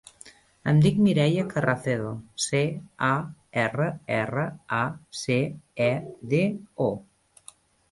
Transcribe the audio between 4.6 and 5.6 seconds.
a, ce,